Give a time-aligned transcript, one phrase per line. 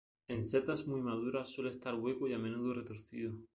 [0.27, 3.35] En setas muy maduras suele estar hueco y a menudo retorcido.